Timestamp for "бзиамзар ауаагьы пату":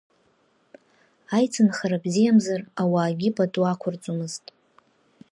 2.03-3.63